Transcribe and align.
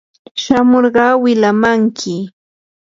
shamurqa 0.43 1.05
wilamanki. 1.23 2.15